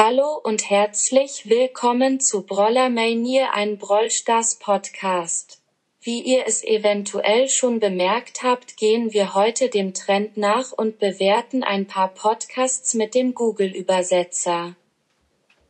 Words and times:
Hallo 0.00 0.40
und 0.44 0.70
herzlich 0.70 1.48
willkommen 1.48 2.20
zu 2.20 2.42
Brawlermania 2.42 3.50
ein 3.50 3.78
Brawl 3.78 4.12
Stars 4.12 4.54
Podcast. 4.60 5.60
Wie 6.00 6.20
ihr 6.20 6.44
es 6.46 6.62
eventuell 6.62 7.48
schon 7.48 7.80
bemerkt 7.80 8.44
habt, 8.44 8.76
gehen 8.76 9.12
wir 9.12 9.34
heute 9.34 9.68
dem 9.68 9.94
Trend 9.94 10.36
nach 10.36 10.70
und 10.70 11.00
bewerten 11.00 11.64
ein 11.64 11.88
paar 11.88 12.14
Podcasts 12.14 12.94
mit 12.94 13.16
dem 13.16 13.34
Google-Übersetzer. 13.34 14.76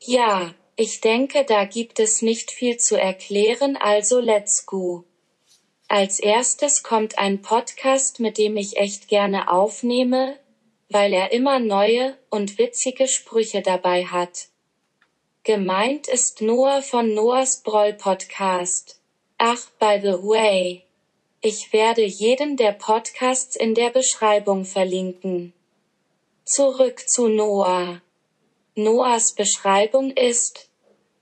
Ja, 0.03 0.55
ich 0.77 1.01
denke, 1.01 1.47
da 1.47 1.65
gibt 1.65 1.99
es 1.99 2.21
nicht 2.21 2.51
viel 2.51 2.77
zu 2.77 3.01
erklären, 3.01 3.79
also 3.79 4.21
let's 4.21 4.67
go. 4.67 5.05
Als 5.89 6.21
erstes 6.21 6.83
kommt 6.83 7.19
ein 7.19 7.41
Podcast, 7.41 8.21
mit 8.21 8.37
dem 8.37 8.59
ich 8.59 8.77
echt 8.77 9.09
gerne 9.09 9.51
aufnehme, 9.51 10.37
weil 10.89 11.13
er 11.13 11.33
immer 11.33 11.59
neue 11.59 12.17
und 12.31 12.59
witzige 12.59 13.09
Sprüche 13.09 13.63
dabei 13.63 14.07
hat. 14.07 14.49
Gemeint 15.45 16.09
ist 16.09 16.43
Noah 16.43 16.83
von 16.83 17.15
Noahs 17.15 17.63
Broll 17.63 17.95
Podcast. 17.95 19.01
Ach, 19.39 19.71
by 19.79 19.99
the 20.03 20.15
way. 20.23 20.85
Ich 21.41 21.73
werde 21.73 22.05
jeden 22.05 22.57
der 22.57 22.73
Podcasts 22.73 23.55
in 23.55 23.75
der 23.75 23.91
Beschreibung 23.91 24.65
verlinken. 24.65 25.53
Zurück 26.45 27.09
zu 27.09 27.29
Noah. 27.29 28.01
Noahs 28.75 29.33
Beschreibung 29.33 30.11
ist, 30.11 30.69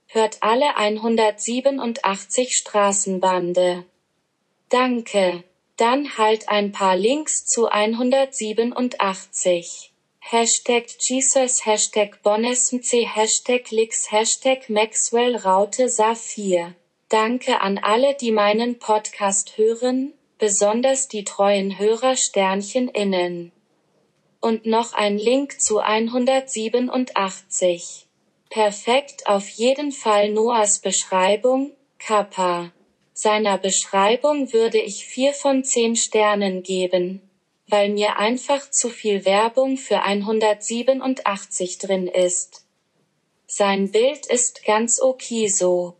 hört 0.07 0.37
alle 0.41 0.75
187 0.75 2.55
Straßenbande. 2.57 3.85
Danke. 4.69 5.43
Dann 5.77 6.17
halt 6.17 6.49
ein 6.49 6.71
paar 6.71 6.97
Links 6.97 7.45
zu 7.45 7.67
187. 7.67 9.91
Hashtag 10.19 10.85
Jesus, 10.99 11.65
Hashtag 11.65 12.21
Bonesmc, 12.23 12.91
Hashtag 13.15 13.71
Lix, 13.71 14.11
Hashtag 14.11 14.69
Maxwell 14.69 15.35
Raute 15.35 15.87
Saphir. 15.87 16.73
Danke 17.09 17.61
an 17.61 17.77
alle, 17.77 18.15
die 18.15 18.31
meinen 18.31 18.79
Podcast 18.79 19.57
hören, 19.57 20.13
besonders 20.39 21.07
die 21.07 21.23
treuen 21.23 21.77
Hörer 21.77 22.15
Sternchen 22.17 22.89
innen. 22.89 23.51
Und 24.41 24.65
noch 24.65 24.93
ein 24.93 25.19
Link 25.19 25.61
zu 25.61 25.77
187. 25.79 28.07
Perfekt 28.49 29.27
auf 29.27 29.47
jeden 29.47 29.91
Fall 29.91 30.31
Noahs 30.31 30.79
Beschreibung, 30.79 31.73
Kappa. 31.99 32.71
Seiner 33.19 33.57
Beschreibung 33.57 34.53
würde 34.53 34.79
ich 34.79 35.07
vier 35.07 35.33
von 35.33 35.63
zehn 35.63 35.95
Sternen 35.95 36.61
geben, 36.61 37.19
weil 37.67 37.89
mir 37.89 38.17
einfach 38.17 38.69
zu 38.69 38.89
viel 38.89 39.25
Werbung 39.25 39.77
für 39.77 40.03
187 40.03 41.79
drin 41.79 42.07
ist. 42.07 42.63
Sein 43.47 43.89
Bild 43.89 44.27
ist 44.27 44.63
ganz 44.65 45.01
okay 45.01 45.47
so. 45.47 45.95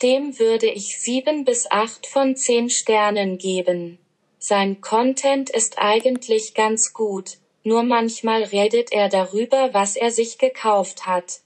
Dem 0.00 0.38
würde 0.38 0.70
ich 0.70 0.98
sieben 0.98 1.44
bis 1.44 1.70
acht 1.70 2.06
von 2.06 2.36
zehn 2.36 2.70
Sternen 2.70 3.36
geben. 3.36 3.98
Sein 4.38 4.80
Content 4.80 5.50
ist 5.50 5.76
eigentlich 5.76 6.54
ganz 6.54 6.94
gut, 6.94 7.36
nur 7.64 7.82
manchmal 7.82 8.44
redet 8.44 8.92
er 8.92 9.10
darüber, 9.10 9.74
was 9.74 9.94
er 9.94 10.10
sich 10.10 10.38
gekauft 10.38 11.04
hat. 11.04 11.40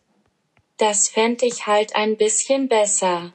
Das 0.76 1.08
fänd 1.08 1.42
ich 1.42 1.66
halt 1.66 1.96
ein 1.96 2.16
bisschen 2.16 2.68
besser 2.68 3.32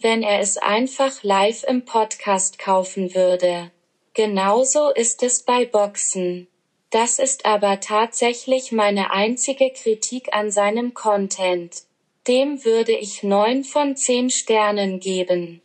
wenn 0.00 0.22
er 0.22 0.40
es 0.40 0.56
einfach 0.58 1.22
live 1.22 1.64
im 1.64 1.84
Podcast 1.84 2.58
kaufen 2.58 3.14
würde. 3.14 3.70
Genauso 4.14 4.90
ist 4.90 5.22
es 5.22 5.42
bei 5.42 5.64
Boxen. 5.64 6.48
Das 6.90 7.18
ist 7.18 7.44
aber 7.44 7.80
tatsächlich 7.80 8.72
meine 8.72 9.10
einzige 9.10 9.70
Kritik 9.70 10.34
an 10.34 10.50
seinem 10.50 10.94
Content. 10.94 11.82
Dem 12.26 12.64
würde 12.64 12.92
ich 12.92 13.22
neun 13.22 13.64
von 13.64 13.96
zehn 13.96 14.30
Sternen 14.30 15.00
geben. 15.00 15.60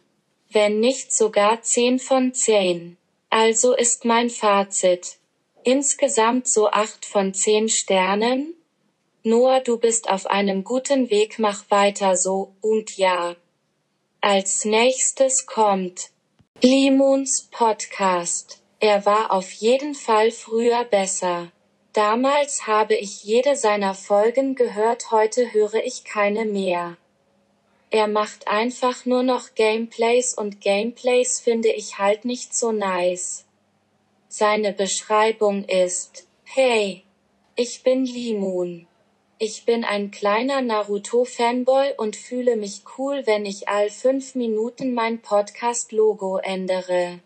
Wenn 0.49 0.79
nicht 0.79 1.13
sogar 1.13 1.61
zehn 1.61 1.99
von 1.99 2.33
zehn. 2.33 2.97
Also 3.29 3.73
ist 3.73 4.05
mein 4.05 4.29
Fazit. 4.29 5.17
Insgesamt 5.63 6.47
so 6.47 6.69
acht 6.69 7.05
von 7.05 7.33
zehn 7.33 7.69
Sternen? 7.69 8.53
Noah, 9.23 9.61
du 9.61 9.77
bist 9.77 10.09
auf 10.09 10.25
einem 10.25 10.63
guten 10.63 11.09
Weg, 11.09 11.39
mach 11.39 11.63
weiter 11.71 12.17
so, 12.17 12.53
und 12.61 12.97
ja. 12.97 13.35
Als 14.25 14.63
nächstes 14.63 15.47
kommt 15.47 16.09
Limons 16.61 17.49
Podcast. 17.51 18.61
Er 18.79 19.05
war 19.05 19.33
auf 19.33 19.51
jeden 19.51 19.95
Fall 19.95 20.31
früher 20.31 20.85
besser. 20.85 21.51
Damals 21.91 22.65
habe 22.65 22.95
ich 22.95 23.25
jede 23.25 23.57
seiner 23.57 23.93
Folgen 23.93 24.55
gehört, 24.55 25.11
heute 25.11 25.51
höre 25.51 25.83
ich 25.83 26.05
keine 26.05 26.45
mehr. 26.45 26.95
Er 27.89 28.07
macht 28.07 28.47
einfach 28.47 29.05
nur 29.05 29.23
noch 29.23 29.55
Gameplays 29.55 30.33
und 30.35 30.61
Gameplays 30.61 31.41
finde 31.41 31.73
ich 31.73 31.99
halt 31.99 32.23
nicht 32.23 32.55
so 32.55 32.71
nice. 32.71 33.43
Seine 34.29 34.71
Beschreibung 34.71 35.65
ist, 35.65 36.27
hey, 36.45 37.03
ich 37.57 37.83
bin 37.83 38.05
Limun. 38.05 38.87
Ich 39.45 39.65
bin 39.65 39.83
ein 39.83 40.09
kleiner 40.09 40.61
Naruto-Fanboy 40.61 41.95
und 41.97 42.15
fühle 42.15 42.55
mich 42.55 42.83
cool, 42.97 43.23
wenn 43.27 43.45
ich 43.45 43.67
all 43.67 43.89
fünf 43.89 44.35
Minuten 44.35 44.93
mein 44.93 45.21
Podcast-Logo 45.21 46.37
ändere. 46.37 47.19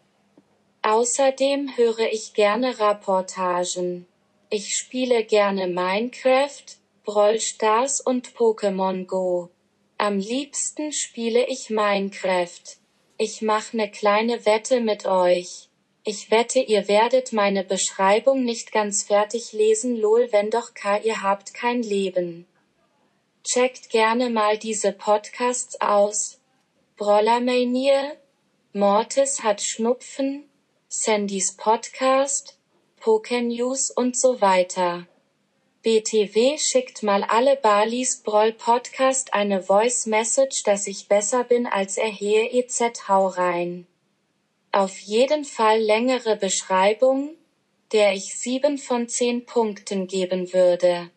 Außerdem 0.81 1.77
höre 1.77 2.11
ich 2.11 2.33
gerne 2.33 2.79
Rapportagen. 2.79 4.07
Ich 4.49 4.75
spiele 4.75 5.25
gerne 5.25 5.67
Minecraft, 5.67 6.65
Brawl 7.05 7.39
Stars 7.39 8.01
und 8.01 8.29
Pokémon 8.29 9.05
Go. 9.05 9.49
Am 9.99 10.17
liebsten 10.17 10.91
spiele 10.93 11.45
ich 11.45 11.69
Minecraft. 11.69 12.79
Ich 13.19 13.43
mach 13.43 13.73
ne 13.73 13.91
kleine 13.91 14.43
Wette 14.43 14.81
mit 14.81 15.05
euch. 15.05 15.66
Ich 16.09 16.31
wette, 16.31 16.59
ihr 16.59 16.87
werdet 16.87 17.33
meine 17.33 17.65
Beschreibung 17.65 18.45
nicht 18.45 18.71
ganz 18.71 19.03
fertig 19.03 19.51
lesen, 19.51 19.97
lol, 19.97 20.31
wenn 20.31 20.49
doch 20.49 20.73
K, 20.73 20.99
ihr 20.99 21.21
habt 21.21 21.53
kein 21.53 21.83
Leben. 21.83 22.47
Checkt 23.43 23.89
gerne 23.89 24.29
mal 24.29 24.57
diese 24.57 24.93
Podcasts 24.93 25.81
aus. 25.81 26.39
Brollermania, 26.95 28.13
Mortis 28.71 29.43
hat 29.43 29.61
Schnupfen, 29.61 30.49
Sandys 30.87 31.57
Podcast, 31.57 32.57
Pokenews 33.01 33.91
und 33.91 34.17
so 34.17 34.39
weiter. 34.39 35.07
BTW 35.83 36.57
schickt 36.57 37.03
mal 37.03 37.25
alle 37.25 37.57
Balis 37.57 38.23
Broll 38.23 38.53
Podcast 38.53 39.33
eine 39.33 39.61
Voice 39.61 40.05
Message, 40.05 40.63
dass 40.63 40.87
ich 40.87 41.09
besser 41.09 41.43
bin 41.43 41.67
als 41.67 41.97
er 41.97 42.07
Hehe 42.07 42.49
EZ 42.49 43.09
hau 43.09 43.27
rein. 43.27 43.87
Auf 44.77 44.99
jeden 44.99 45.43
Fall 45.43 45.79
längere 45.81 46.35
Beschreibung, 46.35 47.35
der 47.93 48.13
ich 48.13 48.37
sieben 48.37 48.77
von 48.77 49.09
zehn 49.09 49.43
Punkten 49.43 50.05
geben 50.05 50.53
würde. 50.53 51.09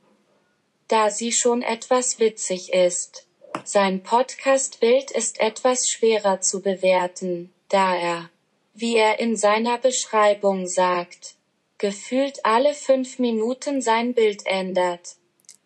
Da 0.89 1.11
sie 1.11 1.31
schon 1.31 1.61
etwas 1.61 2.19
witzig 2.19 2.73
ist. 2.73 3.27
Sein 3.65 4.03
Podcast-Bild 4.03 5.11
ist 5.11 5.41
etwas 5.41 5.91
schwerer 5.91 6.41
zu 6.41 6.63
bewerten, 6.63 7.53
da 7.69 7.95
er, 7.95 8.31
wie 8.73 8.97
er 8.97 9.21
in 9.21 9.37
seiner 9.37 9.77
Beschreibung 9.77 10.67
sagt, 10.67 11.35
gefühlt 11.77 12.47
alle 12.47 12.73
fünf 12.73 13.19
Minuten 13.19 13.83
sein 13.83 14.15
Bild 14.15 14.47
ändert. 14.47 15.17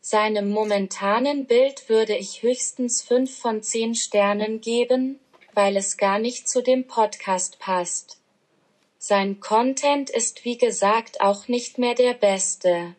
Seinem 0.00 0.50
momentanen 0.50 1.46
Bild 1.46 1.88
würde 1.88 2.16
ich 2.16 2.42
höchstens 2.42 3.02
fünf 3.02 3.38
von 3.38 3.62
zehn 3.62 3.94
Sternen 3.94 4.60
geben, 4.60 5.20
weil 5.54 5.76
es 5.76 5.96
gar 5.96 6.18
nicht 6.18 6.48
zu 6.48 6.62
dem 6.62 6.86
Podcast 6.86 7.58
passt. 7.58 8.18
Sein 8.98 9.40
Content 9.40 10.10
ist 10.10 10.44
wie 10.44 10.56
gesagt 10.56 11.20
auch 11.20 11.46
nicht 11.48 11.78
mehr 11.78 11.94
der 11.94 12.14
beste. 12.14 12.94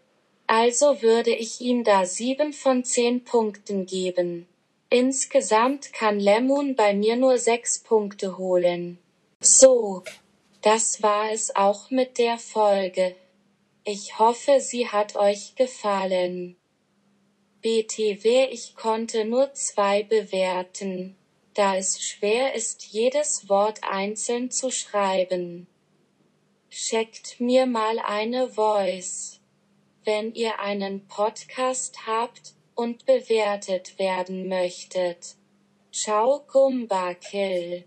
Also 0.48 1.02
würde 1.02 1.34
ich 1.34 1.62
ihm 1.62 1.84
da 1.84 2.06
sieben 2.06 2.54
von 2.54 2.84
zehn 2.84 3.24
Punkten 3.24 3.86
geben. 3.86 4.47
Insgesamt 4.90 5.94
kann 5.94 6.20
Lemon 6.20 6.76
bei 6.76 6.94
mir 6.94 7.16
nur 7.16 7.38
sechs 7.38 7.79
Punkte 7.79 8.38
holen. 8.38 9.00
So. 9.40 10.03
Das 10.62 11.03
war 11.03 11.32
es 11.32 11.56
auch 11.56 11.91
mit 11.91 12.18
der 12.18 12.40
Folge. 12.40 13.16
Ich 13.84 14.18
hoffe, 14.18 14.59
sie 14.62 14.88
hat 14.88 15.16
euch 15.16 15.56
gefallen. 15.56 16.56
BTW 17.62 18.46
ich 18.52 18.76
konnte 18.76 19.26
nur 19.26 19.53
zwei 19.53 20.02
bewerten 20.02 21.16
da 21.55 21.75
es 21.75 22.02
schwer 22.02 22.53
ist, 22.53 22.85
jedes 22.85 23.49
Wort 23.49 23.79
einzeln 23.84 24.52
zu 24.52 24.69
schreiben. 24.69 25.67
Checkt 26.69 27.40
mir 27.40 27.66
mal 27.66 27.99
eine 27.99 28.49
Voice. 28.49 29.41
Wenn 30.03 30.34
ihr 30.34 30.59
einen 30.59 31.07
Podcast 31.07 32.05
habt 32.05 32.53
und 32.75 33.05
bewertet 33.05 33.97
werden 33.97 34.47
möchtet. 34.47 35.35
Ciao 35.91 36.46
Gumba 36.47 37.16
Kill. 37.16 37.84